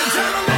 All 0.00 0.57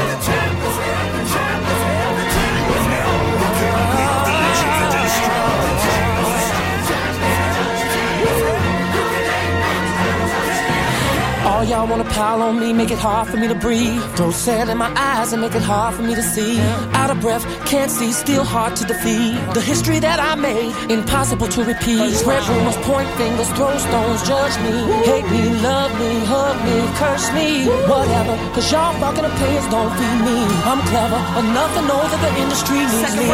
y'all 11.81 11.89
wanna 11.89 12.11
pile 12.11 12.43
on 12.43 12.61
me, 12.61 12.75
make 12.75 12.91
it 12.91 12.99
hard 12.99 13.27
for 13.27 13.39
me 13.39 13.49
to 13.49 13.55
breathe. 13.55 14.03
Throw 14.17 14.31
sand 14.31 14.69
in 14.69 14.77
my 14.77 14.93
eyes 14.96 15.33
and 15.33 15.41
make 15.41 15.55
it 15.55 15.63
hard 15.63 15.95
for 15.95 16.03
me 16.03 16.14
to 16.14 16.23
see. 16.23 16.61
Out 17.01 17.11
of 17.11 17.19
breath, 17.21 17.45
can't 17.64 17.91
see, 17.91 18.13
still 18.13 18.45
hard 18.45 18.77
to 18.77 18.85
defeat. 18.85 19.33
The 19.55 19.63
history 19.63 19.99
that 20.01 20.19
I 20.21 20.35
made, 20.35 20.73
impossible 20.91 21.49
to 21.49 21.64
repeat. 21.64 22.13
Spread 22.21 22.43
rumors, 22.49 22.77
point 22.89 23.09
fingers, 23.21 23.49
throw 23.57 23.73
stones, 23.79 24.21
judge 24.29 24.55
me. 24.67 24.75
Hate 25.11 25.29
me, 25.35 25.43
love 25.69 25.91
me, 26.03 26.13
hug 26.32 26.57
me, 26.68 26.77
curse 27.01 27.27
me, 27.39 27.49
whatever. 27.89 28.35
Cause 28.54 28.71
y'all 28.71 28.93
fucking 29.01 29.25
opinions 29.25 29.68
don't 29.73 29.93
feed 29.96 30.21
me. 30.29 30.39
I'm 30.68 30.82
clever 30.93 31.21
enough 31.40 31.73
to 31.76 31.82
know 31.89 32.02
that 32.12 32.20
the 32.26 32.32
industry 32.45 32.80
needs 32.92 33.15
me. 33.16 33.28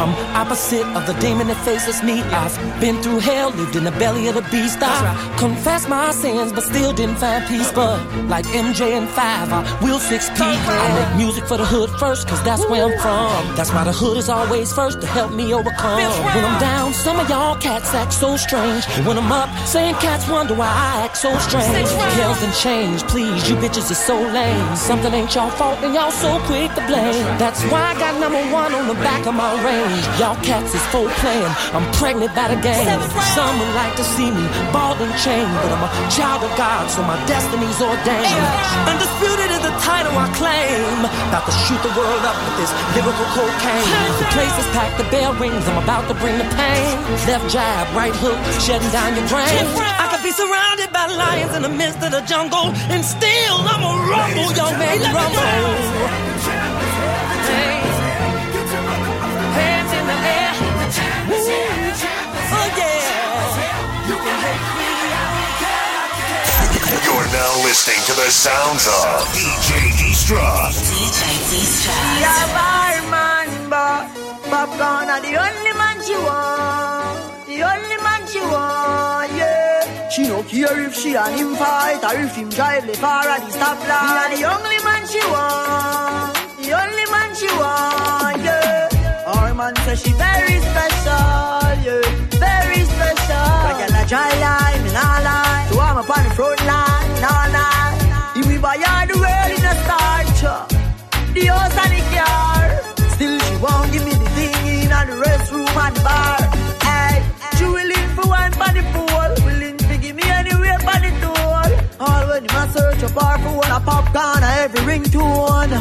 I'm 0.00 0.12
opposite 0.40 0.86
of 0.96 1.04
the 1.06 1.16
demon 1.20 1.48
that 1.48 1.60
faces 1.68 2.02
me. 2.02 2.22
I've 2.32 2.56
been 2.80 2.96
through 3.02 3.20
hell, 3.20 3.50
lived 3.50 3.76
in 3.76 3.84
the 3.84 3.96
belly 4.02 4.28
of 4.28 4.36
the 4.36 4.46
beast. 4.48 4.78
I 4.80 4.96
confess 5.38 5.86
my 5.86 6.12
sins, 6.12 6.50
but 6.50 6.64
still 6.64 6.92
didn't 6.94 7.16
find 7.16 7.44
peace. 7.46 7.70
But 7.72 7.89
like 8.28 8.44
MJ 8.46 8.98
and 8.98 9.08
Five, 9.08 9.52
I 9.52 9.60
will 9.82 9.98
six 9.98 10.28
P. 10.30 10.36
I 10.40 10.88
make 10.98 11.16
music 11.16 11.44
for 11.44 11.56
the 11.56 11.64
hood 11.64 11.90
first, 11.98 12.28
cause 12.28 12.42
that's 12.42 12.64
where 12.68 12.84
I'm 12.86 12.98
from. 13.00 13.56
That's 13.56 13.72
why 13.72 13.84
the 13.84 13.92
hood 13.92 14.16
is 14.16 14.28
always 14.28 14.72
first 14.72 15.00
to 15.00 15.06
help 15.06 15.32
me 15.32 15.54
overcome. 15.54 16.12
When 16.34 16.44
I'm 16.44 16.60
down, 16.60 16.92
some 16.92 17.18
of 17.18 17.28
y'all 17.28 17.56
cats 17.56 17.94
act 17.94 18.12
so 18.12 18.36
strange. 18.36 18.84
And 18.96 19.06
when 19.06 19.16
I'm 19.18 19.32
up, 19.32 19.48
saying 19.66 19.94
cats 19.96 20.28
wonder 20.28 20.54
why 20.54 20.68
I 20.68 21.04
act 21.04 21.16
so 21.16 21.36
strange. 21.38 21.88
Yells 22.18 22.42
and 22.42 22.54
change, 22.54 23.02
please, 23.08 23.48
you 23.48 23.56
bitches 23.56 23.90
are 23.90 24.02
so 24.08 24.16
lame. 24.20 24.76
Something 24.76 25.12
ain't 25.14 25.34
y'all 25.34 25.50
fault 25.50 25.78
and 25.82 25.94
y'all 25.94 26.10
so 26.10 26.38
quick 26.46 26.72
to 26.74 26.82
blame. 26.86 27.24
That's 27.38 27.62
why 27.72 27.92
I 27.92 27.94
got 27.98 28.18
number 28.20 28.42
one 28.52 28.74
on 28.74 28.86
the 28.88 28.98
back 29.02 29.26
of 29.26 29.34
my 29.34 29.52
range. 29.64 30.04
Y'all 30.18 30.36
cats 30.44 30.74
is 30.74 30.84
full 30.86 31.08
playing. 31.20 31.54
I'm 31.74 31.86
pregnant 31.94 32.34
by 32.34 32.54
the 32.54 32.60
game. 32.60 33.00
Some 33.34 33.58
would 33.58 33.74
like 33.74 33.94
to 33.96 34.04
see 34.04 34.30
me 34.30 34.44
bald 34.72 35.00
and 35.00 35.12
chained, 35.18 35.54
but 35.62 35.72
I'm 35.72 35.84
a 35.84 35.90
child 36.10 36.42
of 36.44 36.52
God, 36.56 36.90
so 36.90 37.02
my 37.02 37.18
destiny's 37.26 37.79
ordained. 37.80 38.28
Uh, 38.28 38.90
undisputed 38.92 39.48
is 39.50 39.62
the 39.64 39.74
title 39.80 40.12
I 40.12 40.28
claim. 40.36 41.04
About 41.32 41.48
to 41.48 41.54
shoot 41.64 41.80
the 41.80 41.92
world 41.96 42.22
up 42.28 42.36
with 42.44 42.56
this 42.60 42.72
lyrical 42.92 43.28
cocaine. 43.32 43.88
The 44.20 44.28
place 44.36 44.52
is 44.60 44.68
packed, 44.76 45.00
the 45.00 45.08
bell 45.08 45.32
rings. 45.40 45.64
I'm 45.66 45.80
about 45.82 46.06
to 46.12 46.14
bring 46.20 46.36
the 46.36 46.48
pain. 46.54 46.92
Left 47.24 47.48
jab, 47.48 47.88
right 47.96 48.14
hook, 48.14 48.38
shutting 48.60 48.90
down 48.92 49.16
your 49.16 49.26
brain. 49.32 49.64
I 49.80 50.06
could 50.12 50.22
be 50.22 50.32
surrounded 50.32 50.92
by 50.92 51.08
lions 51.08 51.56
in 51.56 51.62
the 51.62 51.72
midst 51.72 52.04
of 52.04 52.12
the 52.12 52.22
jungle, 52.28 52.70
and 52.92 53.04
still 53.04 53.56
I'm 53.64 53.82
a 53.82 53.92
rumble, 54.12 54.52
young 54.52 54.76
man, 54.78 55.00
rumble. 55.10 56.59
Listening 67.70 68.02
to 68.06 68.14
the 68.18 68.30
sounds 68.34 68.84
of 68.88 69.30
DJ 69.30 69.94
Destruct. 69.94 70.74
DJ 70.90 71.22
Destruct. 71.54 72.18
Yeah, 72.18 72.50
barman, 72.50 73.46
but 73.70 74.10
Popcaan 74.50 75.06
are 75.06 75.22
the 75.22 75.38
only 75.38 75.72
man 75.78 75.96
she 76.02 76.16
want. 76.18 77.46
The 77.46 77.62
only 77.62 77.98
man 78.02 78.26
she 78.26 78.40
want, 78.40 79.30
yeah. 79.38 80.10
She 80.10 80.22
no 80.26 80.42
care 80.42 80.80
if 80.82 80.94
she 80.96 81.14
and 81.14 81.38
him 81.38 81.54
fight 81.54 82.02
or 82.02 82.18
if 82.18 82.34
him 82.34 82.48
drive 82.48 82.88
the 82.88 82.94
far 82.94 83.28
at 83.28 83.38
the 83.46 83.52
stoplight. 83.54 84.02
Me 84.02 84.18
are 84.18 84.30
the 84.34 84.42
only 84.50 84.80
man 84.82 85.02
she 85.06 85.22
want. 85.30 86.34
The 86.58 86.70
only 86.74 87.06
man 87.14 87.30
she 87.38 87.46
want, 87.54 88.42
yeah. 88.42 89.30
Our 89.30 89.54
man 89.54 89.76
say 89.86 89.94
she 89.94 90.12
very 90.18 90.58
special, 90.58 91.86
yeah. 91.86 92.02
Very 92.34 92.82
special. 92.82 93.46
Like 93.62 93.86
a 93.94 94.08
dry 94.10 94.30
line, 94.42 94.82
me 94.82 94.90
nah 94.90 95.22
lie. 95.22 95.68
So 95.70 95.78
I'm 95.78 95.98
up 95.98 96.10
on 96.10 96.24
the 96.26 96.34
front 96.34 96.58
line, 96.66 96.99
buy 98.60 98.76
all 98.76 99.06
the 99.06 99.16
world 99.18 99.50
in 99.56 99.64
a 99.64 99.74
starch, 99.84 100.40
the 101.34 101.42
house 101.46 101.76
and 101.82 101.92
the 101.96 102.00
car. 102.14 102.64
Still 103.14 103.38
she 103.40 103.56
won't 103.56 103.92
give 103.92 104.04
me 104.04 104.12
the 104.12 104.28
thing 104.36 104.66
in 104.84 104.92
and 104.92 105.08
the 105.10 105.16
restroom 105.24 105.76
and 105.84 105.96
the 105.96 106.02
bar. 106.02 106.40
Hey, 106.84 107.22
she 107.56 107.64
willing 107.64 108.08
for 108.16 108.26
one 108.28 108.52
for 108.52 108.70
the 108.76 108.82
pool, 108.92 109.30
willing 109.46 109.76
to 109.78 109.96
give 109.98 110.14
me 110.16 110.22
anywhere 110.24 110.78
for 110.80 110.98
the 111.04 111.10
tool. 111.22 112.06
All 112.06 112.24
when 112.28 112.44
him 112.44 112.56
a 112.56 112.68
search 112.72 113.02
up 113.04 113.16
her 113.20 113.36
for 113.42 113.54
one 113.62 113.72
a 113.72 113.80
Popcaan 113.80 114.42
a 114.42 114.50
every 114.64 114.80
ringtone. 114.88 115.74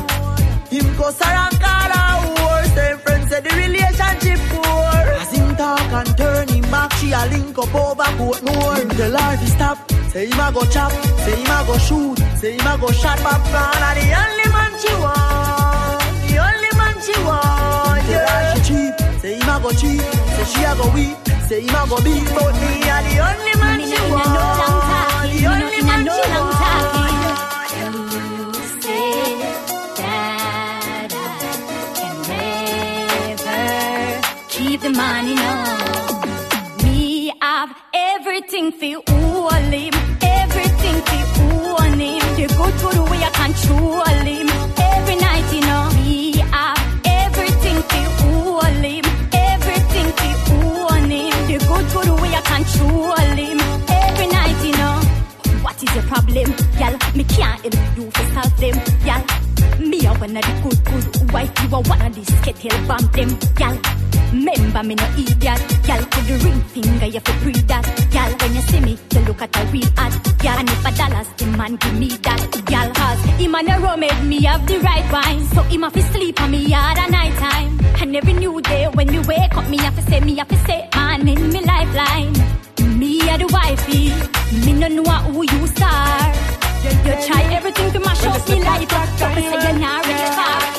Him 0.72 0.88
go 0.97 1.07
around 1.09 1.56
call 1.59 1.91
her 1.97 2.13
whore, 2.23 2.66
same 2.75 2.97
friends 3.00 3.29
say 3.29 3.41
the 3.41 3.50
relationship 3.66 4.39
poor. 4.51 5.03
As 5.19 5.31
him 5.35 5.56
talk 5.56 5.91
and 6.00 6.18
turn 6.18 6.47
him 6.47 6.62
back, 6.72 6.94
she 6.94 7.12
a 7.12 7.25
link 7.25 7.57
up 7.57 7.75
over 7.75 8.03
Portmore. 8.18 8.78
Him 8.79 8.89
tell 8.89 9.18
her 9.18 9.38
to 9.38 9.47
stop, 9.47 9.78
say 10.11 10.25
him 10.27 10.39
a 10.39 10.51
go 10.51 10.63
chop, 10.65 10.91
say 11.23 11.35
him 11.35 11.51
a 11.55 11.63
go 11.67 11.77
shoot, 11.77 12.17
say 12.39 12.53
him 12.53 12.67
a 12.67 12.77
go 12.79 12.91
shot 12.91 13.17
Popcaan. 13.19 13.81
And 13.87 13.97
the 13.99 14.05
only 14.21 14.47
man 14.55 14.71
she 14.81 14.93
want, 15.03 16.01
the 16.27 16.35
only 16.47 16.71
man 16.79 16.95
she 17.05 17.15
want. 17.23 18.03
Yeah, 18.09 18.53
she 18.53 18.59
cheap, 18.67 18.93
say 19.21 19.33
him 19.39 19.49
a 19.49 19.55
go 19.61 19.69
cheap, 19.71 20.01
say 20.35 20.45
she 20.51 20.61
a 20.63 20.71
go 20.75 20.85
weak, 20.93 21.17
say 21.47 21.61
him 21.61 21.75
a 21.75 21.81
go 21.89 21.97
beat, 22.03 22.25
but 22.35 22.53
me 22.61 22.71
a 22.89 22.97
the 23.05 23.15
only 23.29 23.53
man 23.61 23.79
she 23.81 23.97
no 23.97 24.03
want. 24.13 24.27
no 24.27 24.33
long 24.33 24.79
talking, 24.81 25.37
The 25.37 25.45
only 25.53 25.81
man 25.87 26.01
she 26.15 26.23
long 26.33 26.49
want. 26.49 27.13
You 27.79 27.91
say 28.81 29.07
that 29.99 31.11
I 31.11 31.13
can 31.97 32.15
never 33.43 33.59
keep 34.49 34.79
the 34.81 34.89
money, 34.89 35.35
no. 35.35 35.51
Me 36.83 36.97
have 37.41 37.71
everything 37.93 38.71
for 38.71 38.85
everything 40.22 41.00
for 41.35 41.83
him. 41.83 42.19
The 42.35 42.45
good 42.57 42.75
good 42.81 43.33
control 43.33 44.05
him. 44.27 44.50
Every 44.77 45.16
night, 45.16 45.53
everything 47.05 47.79
for 48.19 48.66
him, 48.83 49.05
everything 49.33 50.09
for 50.45 50.94
him. 50.95 51.31
The 51.47 51.57
good 51.67 51.88
good 51.94 52.44
control 52.45 53.31
him. 53.39 53.59
Every 53.89 54.27
night, 54.27 54.59
you 54.66 54.73
know. 54.73 54.97
What 55.63 55.77
is 55.83 55.91
your 55.95 56.03
problem, 56.03 56.50
y'all? 56.79 56.97
Me 57.16 57.23
can't 57.23 57.61
help 57.61 57.97
you 57.97 58.06
to 58.11 58.21
them. 58.59 58.75
Me 59.79 60.06
a 60.06 60.13
one 60.16 60.35
of 60.35 60.44
the 60.44 60.53
good, 60.63 60.79
good 60.85 61.31
wife. 61.31 61.51
You 61.63 61.75
are 61.75 61.81
one 61.83 62.01
of 62.01 62.13
the 62.13 62.23
skittle 62.25 62.79
bomb 62.88 63.07
them, 63.11 63.29
y'all. 63.59 63.77
Remember 64.31 64.83
me 64.83 64.95
no 64.95 65.06
idiot, 65.17 65.61
y'all. 65.88 66.03
Put 66.11 66.23
the 66.27 66.35
ring 66.44 66.61
finger, 66.73 67.06
you 67.07 67.19
fi 67.19 67.31
pre 67.41 67.53
that, 67.53 67.85
look 69.39 69.55
at 69.55 69.63
a 69.63 69.72
real 69.72 69.88
ad, 69.97 70.13
y'all. 70.44 70.59
And 70.59 70.69
if 70.69 70.85
a 70.85 70.91
dollars, 70.91 71.27
the 71.38 71.45
man 71.45 71.75
give 71.75 71.97
me 71.97 72.07
that, 72.07 72.41
y'all. 72.69 72.94
Cause 72.94 73.23
him 73.39 73.55
and 73.55 73.69
a 73.69 73.97
made 73.97 74.23
me 74.23 74.44
have 74.44 74.66
the 74.67 74.79
right 74.79 75.11
wine, 75.11 75.45
so 75.53 75.61
him 75.63 75.83
have 75.83 75.94
to 75.94 76.01
sleep 76.01 76.41
on 76.41 76.51
me 76.51 76.72
hard 76.72 76.97
at 76.97 77.09
night 77.09 77.33
time. 77.38 77.79
And 78.01 78.16
every 78.16 78.33
new 78.33 78.61
day 78.61 78.88
when 78.94 79.07
me 79.07 79.19
wake 79.19 79.55
up, 79.55 79.69
me 79.69 79.77
have 79.77 79.95
to 79.95 80.01
say, 80.03 80.19
me 80.19 80.35
have 80.38 80.47
to 80.50 80.57
say, 80.66 80.89
man 80.95 81.27
in 81.27 81.50
me 81.50 81.61
lifeline. 81.61 82.33
Me 83.00 83.22
a 83.29 83.38
the 83.38 83.47
wifey, 83.47 84.11
me 84.66 84.73
no 84.73 84.88
know 84.88 85.03
who 85.31 85.44
you 85.44 85.61
are. 85.83 86.33
You, 86.83 86.91
you 87.06 87.13
try 87.27 87.44
everything 87.53 87.91
to 87.94 88.00
mash 88.00 88.23
up 88.25 88.50
me 88.50 88.63
life, 88.63 88.89
but 88.89 89.35
me 89.35 89.41
say 89.41 89.59
you're 89.63 89.79
not 89.79 90.06
ready 90.06 90.29
for. 90.38 90.69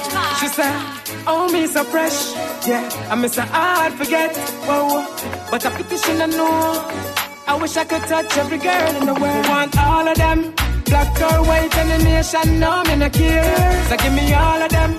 She 0.40 0.48
said, 0.48 1.00
Oh, 1.26 1.50
me 1.52 1.66
so 1.66 1.84
fresh, 1.84 2.34
yeah. 2.66 2.88
I 3.10 3.14
miss 3.14 3.36
her 3.36 3.42
hard 3.42 3.92
forget, 3.94 4.36
whoa. 4.66 5.04
But 5.50 5.66
I 5.66 5.96
she 5.96 6.12
no 6.14 6.26
know. 6.26 7.09
I 7.50 7.54
wish 7.56 7.76
I 7.76 7.84
could 7.84 8.02
touch 8.02 8.38
every 8.38 8.58
girl 8.58 8.94
in 8.94 9.06
the 9.06 9.14
world. 9.22 9.46
Want 9.48 9.76
all 9.76 10.06
of 10.06 10.16
them, 10.16 10.54
black 10.84 11.10
or 11.20 11.42
white, 11.48 11.74
and 11.80 11.90
the 11.90 11.98
nation 12.04 12.60
know 12.60 12.80
me 12.86 12.94
no 12.94 13.10
care. 13.10 13.86
So 13.88 13.96
give 13.96 14.14
me 14.14 14.32
all 14.32 14.62
of 14.62 14.70
them. 14.70 14.90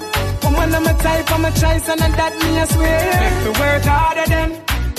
Woman, 0.44 0.76
I'm 0.76 0.86
a 0.86 0.94
type, 1.00 1.32
I'm 1.32 1.46
a 1.46 1.52
choice, 1.52 1.88
and 1.88 2.02
that 2.02 2.34
me 2.42 2.50
I 2.60 2.66
swear. 2.66 3.04
Make 3.24 3.40
me 3.46 3.52
work 3.62 3.84
harder 3.88 4.28
than. 4.34 4.50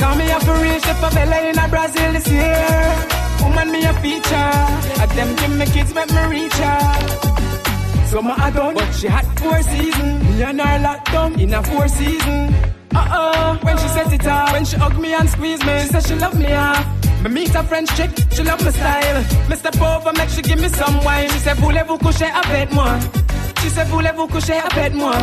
Call 0.01 0.15
me 0.17 0.31
up 0.33 0.43
for 0.45 0.57
reach 0.65 0.87
favela 1.03 1.39
in 1.51 1.59
a 1.59 1.69
Brazil 1.69 2.13
this 2.17 2.29
year. 2.29 2.65
Woman, 3.43 3.69
me 3.71 3.85
a 3.85 3.93
feature. 4.01 4.53
At 5.03 5.11
them 5.13 5.37
give 5.37 5.55
me 5.61 5.67
kids, 5.67 5.93
make 5.93 6.11
me 6.11 6.23
reach 6.33 6.57
her. 6.57 6.81
Summer 8.09 8.35
I 8.39 8.51
done, 8.51 8.75
but 8.77 8.93
she 8.93 9.09
had 9.09 9.27
four 9.39 9.63
seasons. 9.63 10.25
Me 10.25 10.43
and 10.43 10.59
her 10.59 10.79
locked 10.79 11.13
down 11.13 11.39
in 11.39 11.53
a 11.53 11.63
four 11.63 11.87
season. 11.87 12.55
Uh-uh, 12.97 13.59
when 13.59 13.77
she 13.77 13.89
set 13.89 14.11
it 14.11 14.27
off, 14.27 14.53
when 14.53 14.65
she 14.65 14.77
hug 14.77 14.99
me 14.99 15.13
and 15.13 15.29
squeeze 15.29 15.63
me, 15.67 15.81
she 15.81 15.89
said 15.89 16.05
she 16.07 16.15
love 16.15 16.39
me 16.39 16.51
off. 16.55 17.02
Me 17.23 17.29
meet 17.31 17.55
a 17.55 17.63
French 17.63 17.89
chick, 17.97 18.11
she 18.33 18.43
love 18.43 18.63
my 18.65 18.71
style. 18.73 19.23
Me 19.49 19.55
step 19.55 19.81
over, 19.81 20.13
make 20.13 20.29
she 20.29 20.43
give 20.43 20.61
me 20.61 20.69
some 20.69 21.05
wine. 21.05 21.29
She 21.31 21.39
said, 21.39 21.57
voulez-vous 21.59 21.99
coucher 21.99 22.27
avec 22.27 22.73
moi? 22.73 22.99
She 23.61 23.69
said, 23.69 23.87
voulez-vous 23.89 24.27
coucher 24.27 24.59
avec 24.59 24.93
moi? 24.93 25.15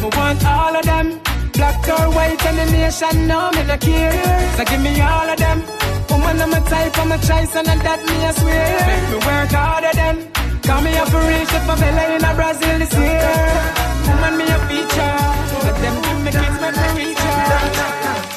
Me 0.00 0.08
want 0.16 0.44
all 0.46 0.76
of 0.76 0.84
them, 0.84 1.20
black 1.52 1.88
or 1.88 2.10
white, 2.14 2.38
the 2.38 2.52
nation 2.70 3.26
know 3.26 3.50
me 3.50 3.62
no 3.64 3.76
care. 3.78 4.12
So 4.56 4.64
give 4.64 4.80
me 4.80 5.00
all 5.00 5.28
of 5.28 5.38
them. 5.38 5.62
Woman, 6.08 6.40
I'm 6.40 6.52
a 6.52 6.60
type, 6.70 6.98
I'm 6.98 7.12
a 7.12 7.18
choice, 7.18 7.56
and 7.56 7.66
that 7.66 8.00
me 8.06 8.16
I 8.24 8.32
swear. 8.32 8.78
Make 8.86 9.06
me 9.10 9.18
work 9.26 9.50
harder 9.50 9.94
than. 9.94 10.16
Call 10.62 10.82
me 10.82 10.96
up 10.98 11.08
for 11.08 11.18
reach 11.18 11.50
the 11.50 11.60
favela 11.66 12.04
in 12.16 12.24
a 12.24 12.32
Brazil 12.34 12.78
this 12.78 12.94
year. 12.94 13.34
Woman, 14.06 14.38
me 14.38 14.44
a 14.44 14.58
feature. 14.70 15.16
Let 15.66 15.76
them 15.82 15.96
give 16.02 16.20
me 16.24 16.30
kids, 16.30 16.60
make 16.60 16.94
me. 16.94 17.29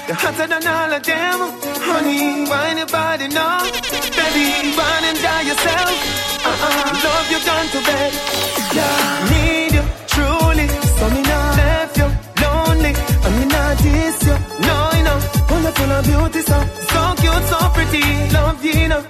You're 0.08 0.18
hotter 0.18 0.48
than 0.48 0.68
all 0.68 0.92
of 0.94 1.04
them. 1.04 1.40
Honey, 1.88 2.44
why 2.50 2.76
your 2.76 2.88
body 2.88 3.28
now? 3.30 3.60
Baby, 4.18 4.76
run 4.78 5.04
and 5.10 5.18
die 5.24 5.44
yourself. 5.50 5.96
Uh-uh, 6.44 7.04
love 7.06 7.28
you 7.32 7.40
done 7.50 7.68
to 7.74 7.80
bed. 7.88 8.12
Yeah. 8.78 9.30
Need 9.32 9.74
you, 9.78 9.84
truly. 10.14 10.68
So 10.98 11.04
me 11.14 11.22
not 11.32 11.58
left 11.58 11.98
you 12.00 12.08
lonely. 12.44 12.94
And 13.26 13.34
me 13.40 13.46
not 13.56 13.78
diss 13.80 14.20
you. 14.28 14.36
No, 14.68 14.76
you 14.98 15.04
know. 15.08 15.20
Wonderful 15.50 15.92
and 15.96 16.06
beauty, 16.06 16.42
so, 16.52 16.58
so 16.92 17.02
cute, 17.22 17.46
so 17.52 17.58
pretty. 17.76 18.04
Love 18.36 18.64
you, 18.66 18.88
know. 18.92 19.02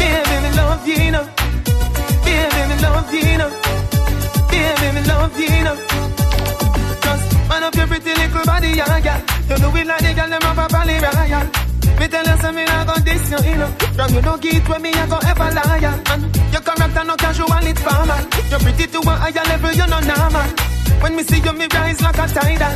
Baby, 0.00 0.36
me 0.44 0.50
love 0.60 0.82
you, 0.88 1.10
know. 1.14 1.24
Baby, 2.24 2.60
me 2.70 2.76
love 2.86 3.12
you, 3.12 3.36
know. 3.40 3.50
Baby, 4.50 4.88
me 4.96 5.02
love 5.12 5.38
you, 5.38 5.64
know. 5.66 5.76
You 9.70 9.74
we 9.74 9.84
like 9.84 10.02
the 10.02 10.14
girl, 10.14 10.28
them 10.28 10.42
have 10.42 10.58
a 10.58 10.66
valley 10.66 10.98
royal. 10.98 11.46
Me 11.98 12.08
tell 12.08 12.26
you 12.26 12.36
something, 12.42 12.66
I 12.66 12.84
got 12.84 13.04
this, 13.04 13.30
you, 13.30 13.38
you 13.50 13.56
know. 13.56 13.70
From 13.94 14.14
you 14.14 14.22
no 14.22 14.36
get 14.36 14.68
with 14.68 14.82
me, 14.82 14.90
I 14.90 15.06
go 15.06 15.18
ever 15.22 15.50
liar. 15.54 15.94
And 16.10 16.22
your 16.50 16.62
character 16.62 17.04
no 17.04 17.14
casual, 17.14 17.66
it's 17.70 17.80
formal. 17.80 18.18
You're 18.50 18.58
pretty 18.58 18.86
to 18.90 18.98
a 18.98 19.14
higher 19.14 19.44
level, 19.46 19.70
you're 19.70 19.86
not 19.86 20.04
normal. 20.10 20.48
When 21.02 21.14
me 21.14 21.22
see 21.22 21.38
you, 21.38 21.52
me 21.52 21.66
rise 21.72 22.02
like 22.02 22.18
a 22.18 22.26
tidal. 22.26 22.74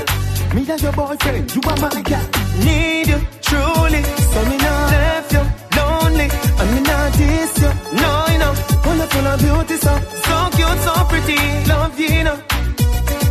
Me 0.54 0.62
and 0.70 0.82
your 0.82 0.92
boyfriend, 0.92 1.54
you 1.54 1.62
are 1.66 1.78
my 1.82 2.02
girl. 2.02 2.26
Need 2.62 3.08
you, 3.10 3.18
truly. 3.42 4.02
So 4.30 4.38
me 4.46 4.56
not 4.62 4.90
left 4.94 5.32
you 5.34 5.44
lonely. 5.74 6.28
And 6.30 6.68
me 6.74 6.80
not 6.86 7.10
diss 7.18 7.58
you. 7.58 7.72
No, 7.98 8.10
you 8.30 8.38
know. 8.38 8.54
Wonderful 8.86 9.26
and 9.34 9.40
beauty, 9.42 9.76
so, 9.82 9.92
so 9.98 10.34
cute, 10.54 10.78
so 10.86 10.94
pretty. 11.10 11.38
Love 11.66 11.98
you, 11.98 12.06
you 12.06 12.22
know. 12.22 12.38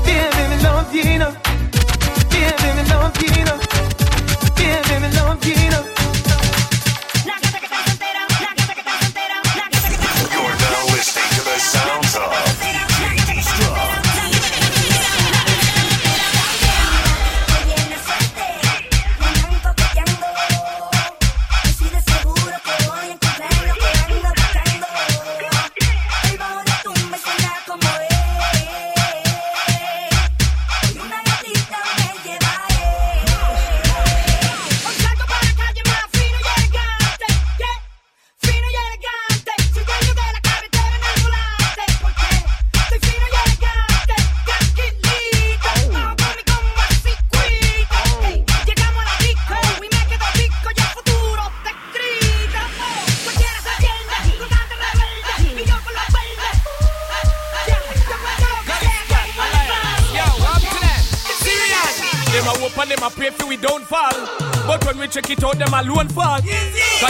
Baby, 0.04 0.42
me 0.52 0.58
love 0.68 0.94
you, 0.94 1.04
you 1.16 1.20
know. 1.20 1.32
Baby, 2.34 2.70
me 2.78 2.84
love 2.90 3.16
you, 3.22 3.30
you 3.38 3.46
know. 3.46 3.60
Baby, 4.58 5.16
love 5.18 5.46
you, 5.46 5.54
you 5.64 5.70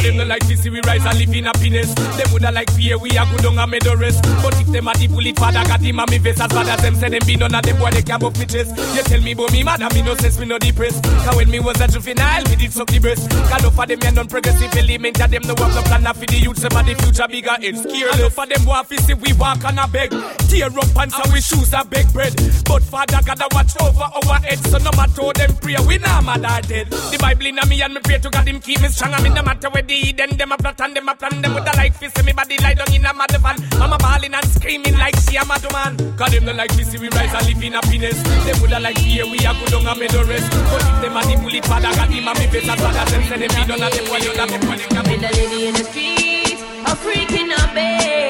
them 0.03 0.17
no 0.17 0.25
like 0.25 0.45
to 0.47 0.57
see 0.57 0.69
we 0.69 0.81
rise 0.81 1.05
and 1.05 1.17
live 1.17 1.33
in 1.33 1.45
happiness. 1.45 1.93
Them 1.93 2.27
woulda 2.31 2.51
like 2.51 2.69
fear 2.71 2.97
we 2.97 3.09
a 3.15 3.25
good 3.25 3.45
on 3.45 3.57
a 3.57 3.65
meadow 3.65 3.95
rest. 3.95 4.21
But 4.43 4.59
if 4.59 4.67
them 4.67 4.87
a 4.87 4.93
the 4.93 5.07
bullet 5.07 5.39
father 5.39 5.63
got 5.63 5.79
him 5.79 5.99
a 5.99 6.05
me 6.11 6.19
face 6.19 6.39
as 6.39 6.51
bad 6.51 6.67
as 6.67 6.81
them 6.81 6.95
say 6.95 7.09
them 7.09 7.23
be 7.25 7.35
none 7.37 7.55
of 7.55 7.63
them 7.63 7.77
boy 7.79 7.91
they 7.91 8.03
can 8.03 8.19
me 8.19 8.45
chest. 8.45 8.75
You 8.93 9.03
tell 9.03 9.21
me 9.21 9.31
about 9.31 9.51
me 9.51 9.63
mad 9.63 9.81
and 9.81 9.93
me 9.95 10.01
no 10.01 10.15
sense 10.15 10.37
me 10.37 10.45
no 10.45 10.59
depressed. 10.59 11.03
Cause 11.03 11.35
when 11.35 11.49
me 11.49 11.59
was 11.59 11.79
a 11.79 11.87
juvenile 11.87 12.43
me 12.43 12.55
did 12.55 12.73
suck 12.73 12.87
the 12.87 12.99
breast. 12.99 13.29
Cause 13.31 13.63
of 13.63 13.75
them 13.75 13.99
men 13.99 14.15
non 14.15 14.27
progressive 14.27 14.75
element 14.75 15.21
of 15.21 15.31
them 15.31 15.41
no 15.47 15.55
have 15.55 15.73
no 15.73 15.81
plan 15.87 16.03
for 16.13 16.27
the 16.27 16.37
youth 16.37 16.59
them 16.59 16.75
a 16.75 16.83
the 16.83 16.93
future 16.99 17.27
bigger 17.27 17.55
and 17.55 17.77
scared. 17.79 18.19
Enough 18.19 18.39
of 18.39 18.49
them 18.49 18.65
want 18.65 18.89
to 18.89 18.97
see 19.01 19.13
we 19.15 19.31
walk 19.39 19.63
on 19.63 19.79
a 19.79 19.87
beg. 19.87 20.11
Tear 20.51 20.67
up 20.67 20.89
pants 20.93 21.15
and 21.15 21.31
we 21.31 21.39
shoes 21.39 21.71
a 21.71 21.83
beg 21.87 22.11
bread. 22.11 22.35
But 22.67 22.83
father 22.83 23.23
gotta 23.23 23.47
watch 23.55 23.71
over 23.79 24.03
our 24.03 24.39
head 24.43 24.59
so 24.67 24.77
no 24.83 24.91
matter 24.99 25.31
them 25.31 25.55
pray 25.63 25.79
we 25.87 25.97
not 25.97 26.23
mad 26.27 26.43
or 26.43 26.61
dead. 26.67 26.91
The 26.91 27.17
Bible 27.19 27.47
in 27.47 27.59
me 27.69 27.81
and 27.81 27.93
me 27.93 28.01
pray 28.03 28.19
to 28.19 28.29
God 28.29 28.47
him 28.47 28.59
keep 28.59 28.81
me 28.81 28.89
strong. 28.89 29.13
I 29.13 29.21
mean 29.21 29.33
no 29.33 29.43
matter 29.43 29.69
where 29.69 29.81
the 29.81 29.92
then 30.15 30.29
them 30.37 30.51
a 30.51 30.57
plot 30.57 30.81
and 30.81 30.95
them 30.95 31.09
a 31.09 31.15
plan 31.15 31.41
them 31.41 31.53
with 31.53 31.67
a 31.67 31.73
like 31.77 31.93
fist 31.93 32.17
me 32.25 32.33
body 32.33 32.57
lie 32.57 32.73
down 32.73 32.91
in 32.93 33.05
a 33.05 33.13
mad 33.13 33.31
van. 33.43 33.57
Mama 33.77 33.97
bawling 33.99 34.33
and 34.33 34.47
screaming 34.49 34.97
like 34.97 35.15
she 35.21 35.37
a 35.37 35.45
mad 35.45 35.65
man. 35.71 35.93
Cause 36.17 36.31
them 36.31 36.45
no 36.45 36.53
like 36.53 36.73
to 36.75 36.83
see 36.85 36.97
we 36.97 37.09
rise 37.09 37.33
and 37.33 37.45
live 37.47 37.63
in 37.63 37.73
happiness. 37.73 38.17
Them 38.45 38.57
woulda 38.61 38.79
like 38.79 38.97
here 38.97 39.25
we 39.25 39.37
a 39.45 39.53
go 39.53 39.65
down 39.69 39.87
and 39.87 39.99
made 39.99 40.09
the 40.09 40.23
rest. 40.25 40.49
But 40.51 40.81
if 40.81 40.97
them 41.01 41.17
a 41.17 41.21
the 41.21 41.35
bullet 41.41 41.65
father 41.65 41.93
got 41.93 42.09
him 42.09 42.27
and 42.27 42.39
me 42.39 42.45
bad 42.47 42.95
as 42.95 43.11
them 43.11 43.23
say 43.29 43.37
them 43.37 43.51
be 43.53 43.61
none 43.69 43.83
of 43.83 43.91
them 43.93 44.05
boy 44.09 44.17
you 44.17 44.33
them 44.33 44.49
they 44.49 44.87
can 44.87 45.03
With 45.09 45.23
a 45.23 45.29
lady 45.37 45.67
in 45.67 45.73
the 45.73 45.83
street, 45.83 46.59
a 46.85 46.95
freak 46.95 47.31
in 47.31 47.51
a 47.51 47.61
bed, 47.73 48.22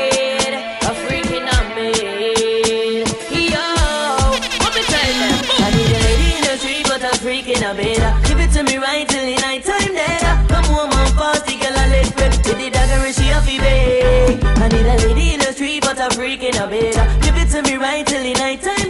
but 15.95 16.13
a 16.13 16.15
freak 16.15 16.43
in 16.43 16.55
a 16.55 16.67
bed. 16.67 16.95
Give 17.21 17.35
it 17.37 17.49
to 17.49 17.61
me 17.61 17.75
right 17.75 18.05
till 18.05 18.23
the 18.23 18.33
night 18.33 18.61
time 18.61 18.82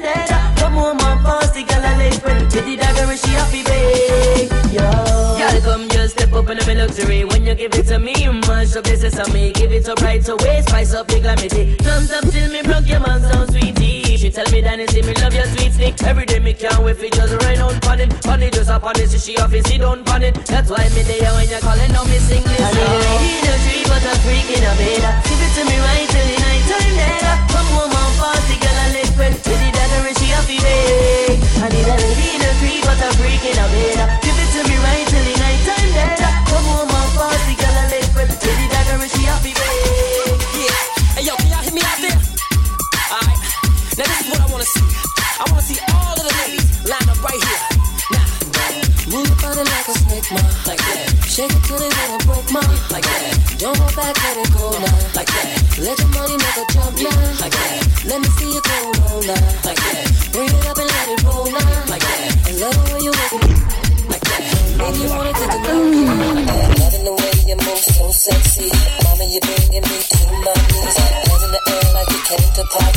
girl, 2.24 2.32
I 2.32 2.40
let 2.40 2.42
rip 2.42 2.50
to 2.50 2.62
the 2.62 2.76
dagger 2.78 3.12
and 3.12 3.20
she 3.20 3.30
happy 3.30 3.64
beg. 3.64 4.50
Yo, 4.72 4.82
girl, 4.82 5.62
come 5.62 5.90
just 5.90 6.18
step 6.18 6.34
up 6.34 6.50
in 6.50 6.58
my 6.58 6.74
luxury. 6.74 7.26
When 7.26 7.46
you 7.46 7.56
give 7.56 7.74
it 7.74 7.88
to 7.88 8.00
me, 8.00 8.14
you 8.18 8.34
mash 8.34 8.76
up 8.76 8.84
this 8.84 9.04
is 9.04 9.20
on 9.20 9.32
me. 9.34 9.52
Give 9.54 9.72
it 9.72 9.88
up 9.90 10.02
right 10.02 10.28
away, 10.28 10.62
spice 10.62 10.94
up 10.94 11.08
the 11.08 11.20
glamity. 11.20 11.76
Don't 11.78 12.04
stop 12.04 12.24
till 12.32 12.52
me 12.52 12.62
broke 12.62 12.88
your 12.88 13.00
man 13.00 13.22
sound 13.22 13.52
sweetie. 13.52 14.18
She 14.18 14.30
tell 14.30 14.50
me 14.52 14.62
that 14.62 14.90
see 14.90 15.02
me 15.02 15.14
love 15.16 15.34
your 15.34 15.46
sweet 15.46 15.74
stick. 15.74 16.02
Every 16.04 16.26
day 16.26 16.40
me 16.40 16.54
can't 16.54 16.84
wait 16.84 16.98
for 16.98 17.10
just 17.10 17.34
ride 17.44 17.60
on 17.60 17.80
pon 17.82 18.00
it. 18.00 18.10
Pon 18.24 18.42
it 18.42 18.54
just 18.54 18.70
up 18.70 18.84
on 18.84 19.00
it, 19.00 19.10
so 19.10 19.18
she 19.18 19.38
off 19.38 19.54
it, 19.54 19.68
she 19.68 19.78
don't 19.78 20.06
pon 20.06 20.24
it. 20.24 20.36
That's 20.46 20.70
why 20.70 20.88
me 20.96 21.04
there 21.04 21.32
when 21.34 21.50
you 21.50 21.60
calling 21.60 21.96
on 21.96 22.08
me 22.10 22.18
sing 22.20 22.44
this. 22.44 22.62
I 22.62 22.72
need 22.72 22.88
a 22.88 22.98
lady 23.04 23.30
in 23.36 23.46
the 23.46 23.58
street, 23.68 23.88
but 23.88 24.04
a 24.04 24.14
freak 24.24 24.48
in 24.48 24.64
a 24.64 24.72
bed. 24.80 25.04
Give 25.28 25.42
it 25.44 25.52
to 25.60 25.64
me 25.68 25.78
right 25.78 26.08
till 26.08 26.24
the 26.24 26.38
night 26.40 26.64
time 26.72 26.96
there. 26.96 27.36
Come 27.52 27.70
home 27.76 27.92
and 27.92 28.16
party, 28.16 28.53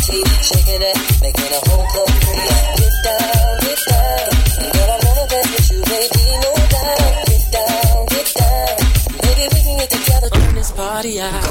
Get 0.06 0.22
down, 3.02 3.58
get 3.58 3.80
down. 3.86 4.28
Dance 5.28 5.70
with 5.70 5.88
baby, 5.90 6.22
no 6.42 6.52
doubt. 6.70 7.26
Get 7.26 7.50
down, 7.50 8.06
get 8.06 8.28
down. 8.38 8.76
Baby, 9.22 9.44
we 9.52 9.60
can 9.66 9.78
get 9.78 9.90
together. 9.90 10.28
Turn 10.30 10.54
this 10.54 10.70
party 10.70 11.20
out. 11.20 11.42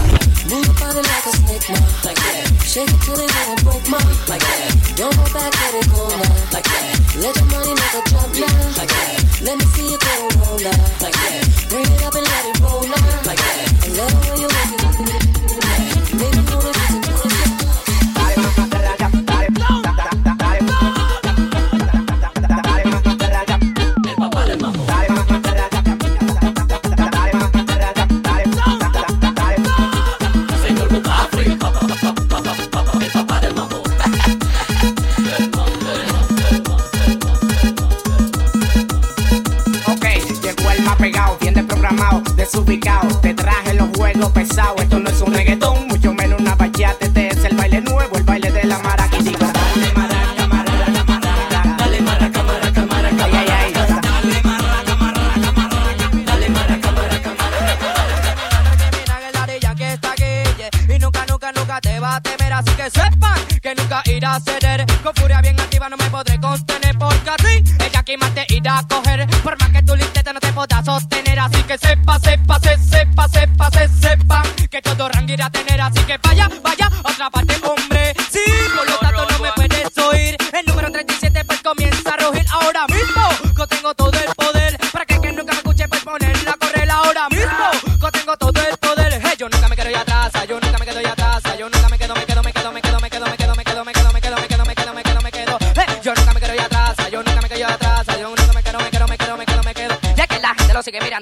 Move 0.50 0.72
body 0.80 1.02
like 1.04 1.26
a 1.26 1.34
snake. 1.36 1.68
Like 2.06 2.16
that. 2.16 2.64
Shake 2.64 2.88
it 2.88 3.02
till 3.04 3.20
it 3.20 3.32
wanna 3.36 3.62
break, 3.64 3.90
ma. 3.90 3.98
Like 4.30 4.40
that. 4.40 4.94
Don't 4.96 5.16
go 5.18 5.24
back, 5.34 5.52
let 5.52 5.76
it 5.76 5.92
go 5.92 6.15
pegado, 41.16 41.38
bien 41.40 41.54
desprogramado, 41.54 42.22
desubicado. 42.36 43.08
Te 43.20 43.34
traje 43.34 43.74
los 43.74 43.90
juegos 43.96 44.32
pesados. 44.32 44.82
Esto 44.82 45.00
no 45.00 45.10
es 45.10 45.22
un 45.22 45.34
reggaetón, 45.34 45.88
mucho 45.88 46.14
menos 46.14 46.42
un. 46.42 46.45
Sepa, 71.78 72.20
sepa, 72.20 72.20
se, 72.20 72.30
sepa, 72.60 72.65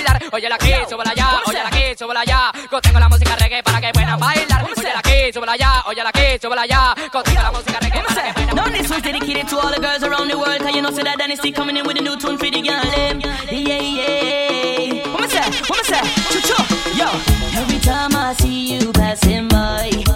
bailar. 0.00 0.22
Oye 0.32 0.48
la 0.48 0.58
que, 0.58 0.86
súbela 0.88 1.10
allá, 1.10 1.40
oye 1.46 1.62
la 1.62 1.70
que, 1.70 1.96
súbela 1.96 2.20
allá. 2.20 2.52
Contigo 2.68 2.98
la 2.98 3.08
música 3.08 3.36
reggae 3.36 3.62
para 3.62 3.80
que 3.80 3.92
puedan 3.92 4.18
bailar. 4.18 4.64
Oye 4.64 4.94
la 4.94 5.02
que, 5.02 5.32
súbela 5.32 5.52
allá, 5.52 5.82
oye 5.86 6.04
la 6.04 6.12
que, 6.12 6.38
súbela 6.40 6.62
allá. 6.62 6.94
Contigo 7.12 7.42
la 7.42 7.52
música 7.52 7.78
reggae 7.80 8.02
para 8.02 8.22
que 8.22 8.32
puedan 8.32 8.54
Now 8.54 8.68
this 8.68 8.90
one's 8.90 9.02
dedicated 9.02 9.48
to 9.48 9.58
all 9.58 9.72
the 9.72 9.80
girls 9.80 10.02
around 10.02 10.28
the 10.28 10.36
world 10.36 10.58
Cause 10.60 10.74
you 10.74 10.82
know 10.82 10.90
say 10.90 11.02
that 11.02 11.18
Dynasty 11.18 11.52
coming 11.52 11.76
in 11.76 11.86
with 11.86 11.98
a 11.98 12.02
new 12.02 12.16
tune 12.16 12.36
for 12.36 12.50
the 12.50 12.62
girl 12.62 12.82
them 12.82 13.20
Yeah, 13.20 13.80
yeah. 13.80 15.12
What 15.12 15.22
me 15.22 15.28
say, 15.28 15.46
what 15.68 15.78
me 15.78 15.84
say, 15.84 16.02
choo-choo. 16.30 16.98
Yo, 16.98 17.06
every 17.60 17.78
time 17.78 18.14
I 18.14 18.34
see 18.34 18.74
you 18.74 18.92
passing 18.92 19.48
by 19.48 20.09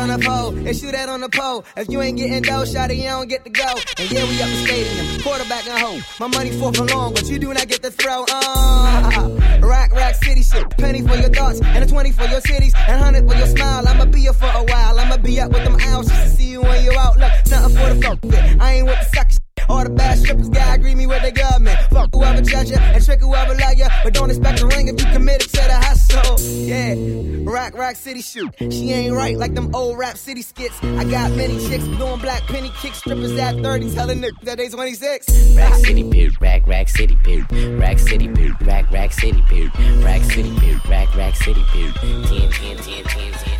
on 0.00 0.08
the 0.08 0.18
pole? 0.18 0.48
And 0.56 0.76
shoot 0.76 0.92
that 0.92 1.08
on 1.08 1.20
the 1.20 1.28
pole. 1.28 1.64
If 1.76 1.90
you 1.90 2.00
ain't 2.00 2.16
getting 2.16 2.42
dough, 2.42 2.64
shawty, 2.64 2.96
you 2.96 3.04
don't 3.04 3.28
get 3.28 3.44
to 3.44 3.50
go. 3.50 3.68
And 3.98 4.10
yeah, 4.10 4.24
we 4.24 4.42
up 4.42 4.48
the 4.48 4.66
stadium, 4.66 5.22
quarterback 5.22 5.66
and 5.68 5.78
home. 5.78 6.02
My 6.18 6.26
money 6.26 6.50
fourth 6.58 6.78
and 6.80 6.90
long, 6.90 7.12
but 7.12 7.28
you 7.28 7.38
do 7.38 7.52
not 7.52 7.68
get 7.68 7.82
to 7.82 7.90
throw. 7.90 8.24
Uh, 8.28 9.60
rack, 9.62 9.92
rack, 9.92 10.14
city 10.16 10.42
shit. 10.42 10.68
Penny 10.78 11.02
for 11.02 11.16
your 11.16 11.28
thoughts, 11.28 11.60
and 11.62 11.84
a 11.84 11.86
20 11.86 12.12
for 12.12 12.24
your 12.24 12.40
cities, 12.40 12.74
and 12.88 13.00
100 13.00 13.28
for 13.28 13.36
your 13.36 13.46
smile. 13.46 13.86
I'ma 13.86 14.06
be 14.06 14.20
here 14.20 14.32
for 14.32 14.46
a 14.46 14.64
while. 14.64 14.98
I'ma 14.98 15.18
be 15.18 15.38
up 15.40 15.52
with 15.52 15.64
them 15.64 15.76
owls 15.80 16.08
just 16.08 16.22
to 16.22 16.28
see 16.30 16.50
you 16.50 16.62
when 16.62 16.82
you're 16.84 16.96
out. 16.96 17.18
Look, 17.18 17.32
nothing 17.50 17.76
for 17.76 17.94
the 17.94 18.00
fuck. 18.02 18.60
I 18.60 18.74
ain't 18.74 18.86
with 18.86 18.98
the 18.98 19.16
suck 19.16 19.30
shit. 19.30 19.39
All 19.70 19.84
the 19.84 19.90
bad 19.90 20.18
strippers 20.18 20.48
gotta 20.48 20.74
agree 20.74 20.96
me 20.96 21.06
with 21.06 21.22
the 21.22 21.30
government. 21.30 21.78
Fuck 21.90 22.10
whoever 22.12 22.40
judge 22.42 22.70
you 22.70 22.76
and 22.76 23.04
trick 23.04 23.20
whoever 23.20 23.54
love 23.54 23.76
you. 23.76 23.86
But 24.02 24.14
don't 24.14 24.28
expect 24.28 24.60
a 24.62 24.66
ring 24.66 24.88
if 24.88 25.00
you 25.00 25.06
committed 25.12 25.48
to 25.48 25.62
the 25.62 25.76
hustle. 25.76 26.40
Yeah, 26.40 26.96
rock, 27.44 27.74
rock, 27.74 27.94
city 27.94 28.20
shoot. 28.20 28.52
She 28.58 28.90
ain't 28.90 29.14
right 29.14 29.36
like 29.38 29.54
them 29.54 29.72
old 29.72 29.96
rap 29.96 30.16
city 30.16 30.42
skits. 30.42 30.76
I 30.82 31.04
got 31.04 31.30
many 31.32 31.56
chicks 31.68 31.84
doing 31.84 32.18
black 32.18 32.42
penny 32.48 32.72
kick 32.80 32.94
strippers 32.94 33.38
at 33.38 33.60
30, 33.62 33.94
telling 33.94 34.20
niggas 34.20 34.40
that 34.42 34.58
they 34.58 34.68
26. 34.68 35.54
Rack 35.54 35.74
City 35.74 36.10
period, 36.10 36.34
rack 36.40 36.66
rack 36.66 36.88
city 36.88 37.14
period, 37.22 37.50
rack 37.78 38.00
city 38.00 38.26
period, 38.26 38.60
rack 38.62 38.90
rack 38.90 39.12
city 39.12 39.42
period, 39.42 39.70
rack 40.02 40.22
city 40.24 40.52
period, 40.58 40.88
rack 40.88 41.14
rack 41.14 41.36
city 41.36 41.62
period, 41.70 41.94
10 41.94 42.50
10 42.50 42.76
10 42.76 43.04
10 43.04 43.32
10. 43.32 43.59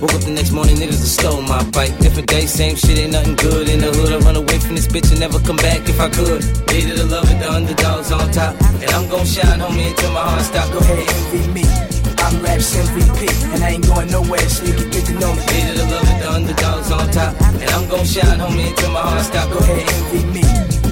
Woke 0.00 0.16
up 0.16 0.24
the 0.24 0.32
next 0.32 0.52
morning, 0.52 0.80
niggas 0.80 0.96
have 0.96 1.12
stole 1.12 1.42
my 1.44 1.60
bike. 1.76 1.92
Different 2.00 2.24
day, 2.26 2.48
same 2.48 2.74
shit, 2.74 2.96
ain't 2.96 3.12
nothing 3.12 3.36
good. 3.36 3.68
In 3.68 3.84
the 3.84 3.92
hood, 3.92 4.16
I 4.16 4.18
run 4.24 4.34
away 4.34 4.56
from 4.56 4.74
this 4.74 4.88
bitch 4.88 5.12
and 5.12 5.20
never 5.20 5.36
come 5.44 5.60
back 5.60 5.84
if 5.92 6.00
I 6.00 6.08
could. 6.08 6.40
Hated 6.72 6.96
the 6.96 7.04
love 7.04 7.28
it, 7.28 7.36
the 7.36 7.52
underdogs 7.52 8.08
on 8.08 8.32
top. 8.32 8.56
And 8.80 8.88
I'm 8.96 9.04
gon' 9.12 9.28
shine, 9.28 9.60
homie, 9.60 9.92
until 9.92 10.12
my 10.16 10.24
heart 10.24 10.40
stop. 10.40 10.72
Go 10.72 10.80
ahead, 10.80 11.04
envy 11.04 11.44
me. 11.52 11.64
I'm 12.16 12.40
Raps 12.40 12.72
MVP, 12.80 13.28
and 13.52 13.60
I 13.60 13.76
ain't 13.76 13.84
going 13.84 14.08
nowhere, 14.08 14.48
so 14.48 14.64
you 14.64 14.72
can 14.72 14.88
get 14.88 15.04
to 15.04 15.14
know 15.20 15.36
me. 15.36 15.42
Hated 15.52 15.76
the 15.76 15.84
love 15.92 16.08
it, 16.08 16.16
the 16.16 16.28
underdogs 16.32 16.90
on 16.96 17.04
top. 17.12 17.36
And 17.60 17.68
I'm 17.68 17.84
gon' 17.92 18.06
shine, 18.08 18.40
homie, 18.40 18.72
until 18.72 18.96
my 18.96 19.04
heart 19.04 19.28
stop. 19.28 19.52
Go 19.52 19.60
ahead, 19.60 19.84
envy 19.84 20.24
me. 20.32 20.44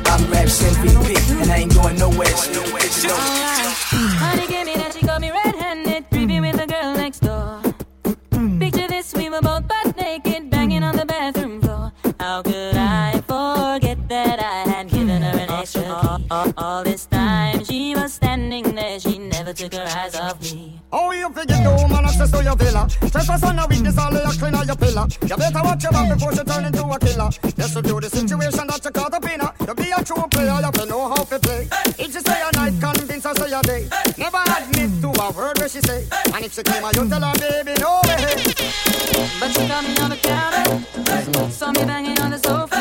I'm 0.05 0.21
Raps 0.29 0.61
MVP, 0.61 1.17
and 1.41 1.49
I 1.49 1.65
ain't 1.65 1.73
going 1.73 1.97
nowhere, 1.97 2.29
so 2.37 2.53
you 2.53 2.61
can 2.61 2.77
get 2.77 2.93
to 2.93 3.09
know 3.09 3.17
me. 3.25 3.68
Took 19.59 19.75
her 19.75 19.83
eyes 19.83 20.15
off 20.15 20.41
me. 20.41 20.81
Oh, 20.93 21.11
you 21.11 21.29
figure 21.31 21.57
do 21.57 21.75
man 21.91 22.05
access 22.05 22.31
to 22.31 22.45
your 22.45 22.55
villa. 22.55 22.87
Trespass 23.11 23.43
on 23.43 23.59
a 23.59 23.67
weakness, 23.67 23.99
all 23.99 24.15
of 24.15 24.23
your 24.23 24.33
clean 24.39 24.55
on 24.55 24.67
your 24.69 24.77
pillar. 24.77 25.07
You 25.27 25.37
better 25.37 25.63
watch 25.65 25.83
your 25.83 25.91
back 25.91 26.15
before 26.15 26.33
she 26.33 26.45
turn 26.45 26.65
into 26.65 26.85
a 26.87 26.99
killer. 27.01 27.31
Yes, 27.57 27.75
to 27.75 27.83
do 27.83 27.99
the 27.99 28.09
situation 28.09 28.67
that 28.69 28.85
you 28.85 28.91
call 28.93 29.11
the 29.11 29.19
pinner. 29.19 29.51
To 29.67 29.75
be 29.75 29.91
a 29.91 30.05
true 30.05 30.23
player, 30.31 30.47
you 30.47 30.63
have 30.63 30.75
to 30.75 30.87
know 30.87 31.09
how 31.09 31.25
to 31.25 31.39
play. 31.41 31.67
If 31.99 32.13
she 32.15 32.21
say 32.21 32.39
a 32.39 32.51
night, 32.55 32.75
convince 32.79 33.25
her 33.25 33.35
say 33.35 33.51
a 33.51 33.61
day. 33.63 33.89
Never 34.17 34.43
admit 34.47 34.91
to 35.03 35.09
a 35.11 35.27
word 35.33 35.59
where 35.59 35.69
she 35.69 35.81
say. 35.81 36.07
And 36.33 36.45
if 36.45 36.55
she 36.55 36.63
claim 36.63 36.83
her, 36.85 36.93
you 36.95 37.09
tell 37.09 37.23
her, 37.23 37.35
baby, 37.43 37.75
no 37.83 37.99
way. 38.07 38.39
But 39.43 39.51
she 39.51 39.67
got 39.67 39.83
me 39.83 39.99
on 39.99 40.11
the 40.11 40.21
counter, 40.23 41.51
saw 41.51 41.73
me 41.73 41.83
banging 41.83 42.19
on 42.21 42.31
the 42.31 42.39
sofa. 42.39 42.79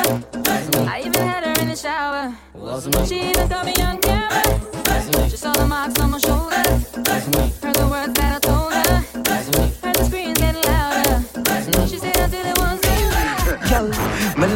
I 0.86 1.02
even 1.02 1.26
had 1.26 1.44
her 1.44 1.58
in 1.60 1.70
the 1.70 1.76
shower. 1.76 2.38
She 3.08 3.30
even 3.30 3.48
got 3.48 3.66
me 3.66 3.77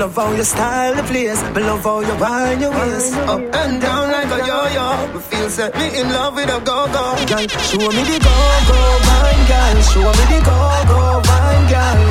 love 0.02 0.16
how 0.16 0.32
you 0.34 0.44
style 0.44 0.96
the 0.96 1.04
place. 1.04 1.42
Me 1.54 1.62
love 1.62 1.84
how 1.84 2.00
you 2.00 2.16
wind 2.18 2.60
your 2.62 2.72
waist 2.72 3.14
up 3.30 3.42
and 3.62 3.80
down 3.80 4.10
like 4.10 4.32
a 4.38 4.40
yo-yo. 4.50 5.14
Me 5.14 5.20
feel 5.30 5.48
set 5.48 5.76
me 5.78 6.00
in 6.00 6.10
love 6.10 6.34
with 6.34 6.50
a 6.50 6.60
go-go. 6.70 7.06
Girl, 7.30 7.46
show 7.70 7.86
me 7.96 8.02
the 8.10 8.18
go-go 8.26 8.80
wine, 9.06 9.44
girl. 9.52 9.78
Show 9.92 10.10
me 10.18 10.24
the 10.34 10.40
go-go 10.50 11.02
wine, 11.30 11.66
girl. 11.70 12.02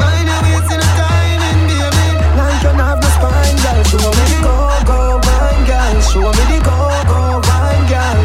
Wind 0.00 0.28
your 0.30 0.40
waist 0.44 0.70
in 0.74 0.80
a 0.82 0.90
timing, 0.98 1.60
baby. 1.70 2.06
Like 2.38 2.58
you 2.64 2.72
have 2.82 2.98
no 3.02 3.08
spine, 3.16 3.56
girl. 3.62 3.80
Show 3.90 4.10
me 4.18 4.24
the 4.32 4.38
go-go 4.46 4.98
wine, 5.26 5.62
girl. 5.70 5.96
Show 6.10 6.30
me 6.36 6.44
the 6.50 6.58
go-go 6.66 7.20
wine, 7.46 7.84
girl. 7.92 8.18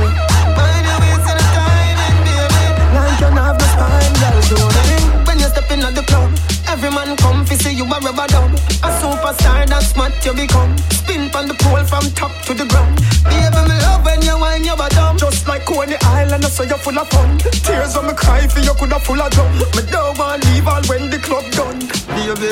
Wind 0.58 0.86
your 0.89 0.97
waist 1.06 1.28
in 1.30 1.38
a 1.38 1.45
timing, 1.54 2.17
baby. 2.26 2.65
Like 2.97 3.17
you 3.21 3.30
have 3.30 3.58
no 3.62 3.67
spine, 3.78 4.13
girl. 4.21 4.38
Show 4.49 4.65
me 4.73 4.97
when 5.28 5.38
you 5.38 5.49
step 5.54 5.69
in 5.69 5.86
at 5.86 5.93
the 5.93 6.02
club. 6.02 6.33
Every 6.74 6.90
man 6.90 7.16
come 7.18 7.46
fi 7.46 7.54
see 7.54 7.74
you 7.78 7.86
a 7.86 8.00
rubber 8.02 8.26
dub. 8.34 8.50
A 8.82 8.90
superstar, 8.98 9.70
that's 9.70 9.94
what 9.96 10.10
you 10.26 10.34
become. 10.34 10.76
Spin 10.90 11.30
on 11.36 11.48
the 11.48 11.54
pole 11.54 11.86
from 11.86 12.02
top 12.18 12.34
to 12.50 12.54
the 12.56 12.66
ground. 12.66 12.98
Baby, 13.30 13.62
me 13.70 13.78
love 13.86 14.04
when 14.04 14.24
you 14.24 14.34
whine 14.42 14.66
your 14.66 14.76
bottom 14.76 15.16
Just 15.16 15.48
like 15.48 15.66
Coney 15.66 15.98
Island, 16.02 16.44
I 16.44 16.50
say 16.50 16.66
you're 16.66 16.82
full 16.82 16.98
of 16.98 17.08
fun. 17.10 17.38
Tears 17.38 17.96
when 17.96 18.08
me 18.08 18.14
cry 18.14 18.48
for 18.48 18.60
you 18.60 18.74
coulda 18.74 19.00
full 19.00 19.22
of 19.22 19.30
drum. 19.30 19.54
Me 19.78 19.86
don't 19.94 20.18
want 20.18 20.44
leave 20.46 20.68
all 20.68 20.82
when 20.90 21.12
the 21.12 21.20
club 21.20 21.46
done. 21.54 21.78
Baby, 22.18 22.50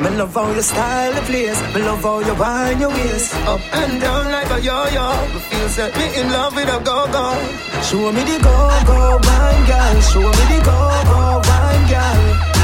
me 0.00 0.16
love 0.16 0.32
how 0.32 0.50
your 0.50 0.62
style 0.62 1.12
the 1.12 1.20
place. 1.28 1.60
Me 1.74 1.82
love 1.84 2.00
how 2.00 2.20
you 2.20 2.34
wine 2.40 2.80
your 2.80 2.88
waist. 2.88 3.36
Up 3.44 3.60
and 3.76 4.00
down 4.00 4.32
like 4.32 4.48
a 4.48 4.64
yo-yo. 4.64 5.12
Me 5.34 5.40
feel 5.44 5.68
set 5.68 5.92
me 5.94 6.08
in 6.16 6.32
love 6.32 6.56
with 6.56 6.72
a 6.72 6.80
go-go. 6.80 7.36
Show 7.84 8.12
me 8.16 8.24
the 8.24 8.40
go-go 8.40 9.20
wine, 9.28 9.62
girl. 9.68 10.00
Show 10.08 10.24
me 10.24 10.44
the 10.56 10.58
go-go 10.64 11.44
wine, 11.44 11.84
girl 11.92 12.57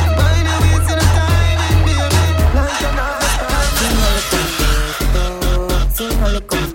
Si 6.51 6.74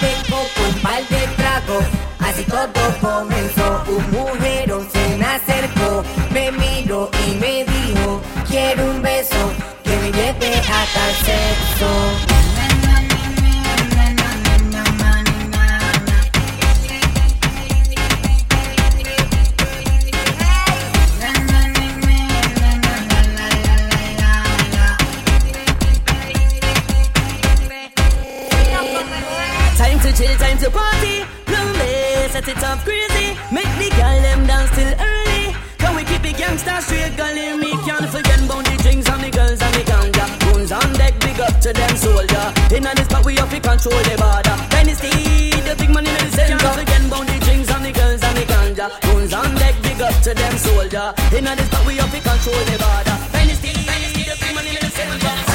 de 0.00 0.12
coco, 0.30 0.68
un 0.68 0.80
par 0.80 1.02
de 1.08 1.26
tragos, 1.36 1.84
así 2.20 2.44
todo 2.44 2.82
comenzó. 3.00 3.82
Un 3.88 4.10
mujerón 4.10 4.88
se 4.92 5.16
me 5.16 5.24
acercó, 5.24 6.02
me 6.30 6.52
miró 6.52 7.10
y 7.26 7.34
me 7.36 7.64
dijo, 7.64 8.20
quiero 8.48 8.84
un 8.90 9.02
beso 9.02 9.52
que 9.82 9.96
me 9.96 10.12
lleve 10.12 10.56
hasta 10.58 11.08
el 11.08 11.14
sexo. 11.24 12.33
Control 43.84 44.02
the 44.04 44.16
border. 44.16 44.56
Dynasty, 44.70 45.50
the 45.60 45.74
big 45.76 45.90
man 45.90 46.06
in 46.06 46.14
the 46.14 46.30
center. 46.32 46.56
Can't 46.58 46.78
forget 46.78 47.04
about 47.04 47.26
the 47.26 47.38
drinks 47.44 47.70
and 47.70 47.84
the 47.84 47.92
girls 47.92 48.22
and 48.22 48.36
the 48.36 48.44
ganja. 48.44 49.00
Guns 49.02 49.34
on 49.34 49.54
deck, 49.56 49.74
big 49.82 50.00
up 50.00 50.14
to 50.22 50.34
them 50.34 50.56
soldier. 50.56 51.12
Inna 51.36 51.56
this 51.56 51.66
spot 51.66 51.86
we 51.86 51.96
have 51.96 52.10
to 52.10 52.20
control 52.20 52.64
the 52.64 52.76
border. 52.80 53.16
Dynasty, 53.32 53.72
the 53.72 54.36
big 54.40 54.54
man 54.54 54.66
in 54.66 54.74
the 54.80 54.90
center. 54.90 55.53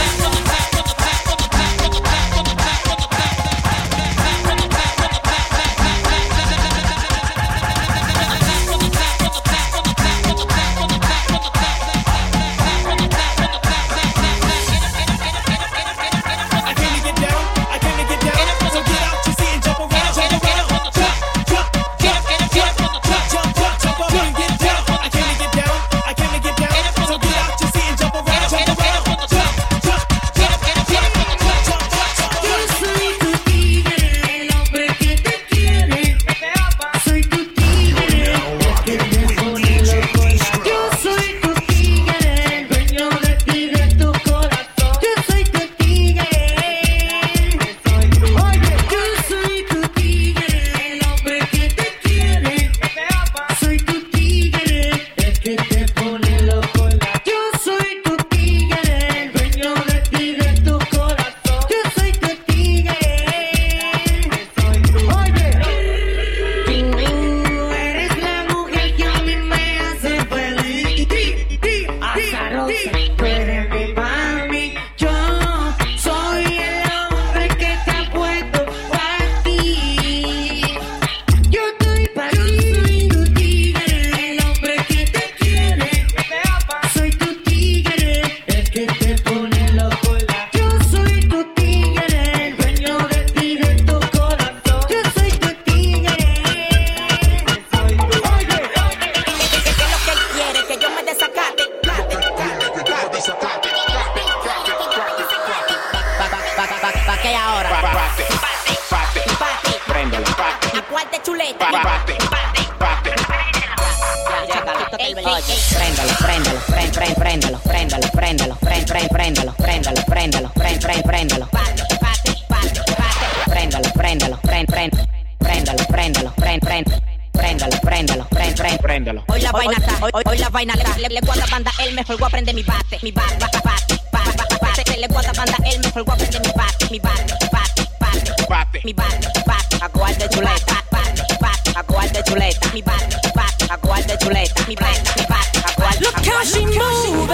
me 138.89 138.93
back, 138.93 139.21
back, 139.45 139.69
aguarda 139.85 140.27
tu 140.31 140.41
late, 140.41 140.65
back, 140.65 140.89
back, 140.89 141.39
back, 141.39 141.59
aguarda 141.75 142.23
tu 142.25 142.33
late, 142.35 142.57
me 142.73 142.81
back, 142.81 143.07
back, 143.35 143.53
aguarda 143.69 144.17
tu 144.17 144.29
late, 144.29 144.51
me 144.67 144.75
back, 144.75 144.97
me 145.15 145.25
back, 145.29 145.47
aguarda. 145.69 146.01
Look 146.01 146.25
how 146.25 146.43
she 146.43 146.65
moving, 146.65 147.27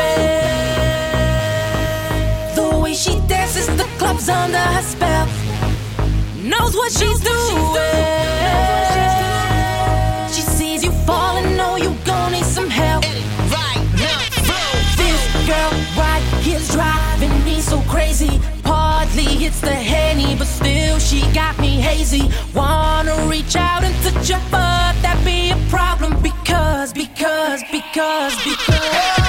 the 2.56 2.80
way 2.84 2.94
she 2.94 3.22
dances, 3.28 3.68
the 3.68 3.88
club's 3.98 4.28
under 4.28 4.58
her 4.58 4.82
spell. 4.82 5.28
Knows 6.44 6.76
what 6.76 6.92
she's 6.92 7.22
doing. 7.22 7.96
hazy. 21.76 22.30
Wanna 22.54 23.16
reach 23.28 23.56
out 23.56 23.84
and 23.84 23.96
touch 24.04 24.30
your 24.30 24.40
butt, 24.52 24.96
that 25.02 25.22
be 25.24 25.52
a 25.52 25.70
problem 25.70 26.22
because, 26.22 26.94
because, 26.94 27.64
because, 27.72 28.36
because. 28.44 29.25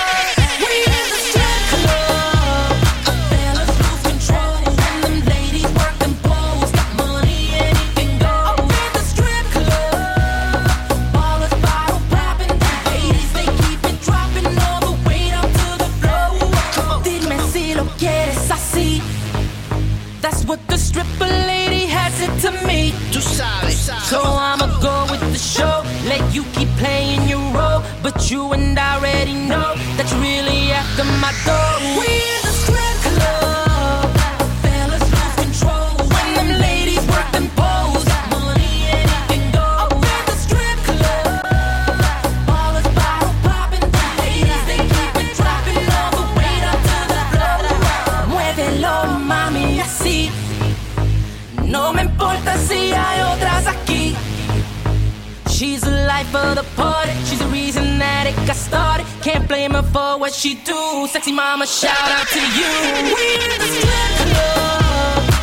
started. 57.06 57.26
She's 57.26 57.38
the 57.38 57.46
reason 57.46 57.98
that 57.98 58.26
it 58.26 58.36
got 58.46 58.56
started. 58.56 59.06
Can't 59.22 59.46
blame 59.48 59.72
her 59.72 59.82
for 59.82 60.18
what 60.18 60.32
she 60.32 60.54
do. 60.54 61.06
Sexy 61.08 61.32
mama, 61.32 61.66
shout 61.66 61.96
out 61.96 62.26
to 62.28 62.40
you. 62.40 63.14
We 63.14 63.34
in 63.34 63.58
the 63.58 63.70
club. 64.32 65.35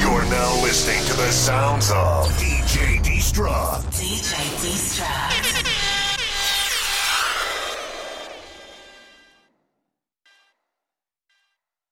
You're 0.00 0.24
now 0.30 0.62
listening 0.62 1.04
to 1.04 1.12
the 1.14 1.30
sounds 1.30 1.90
of 1.90 2.26
DJ 2.38 2.98
Destra. 3.02 3.87